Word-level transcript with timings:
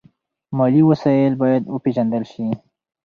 مالي 0.57 0.81
وسایل 0.89 1.33
باید 1.41 1.63
وپیژندل 1.75 2.23
شي. 2.31 2.47